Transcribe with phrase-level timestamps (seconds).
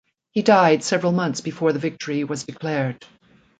[0.31, 3.05] He died several months before the victory was declared.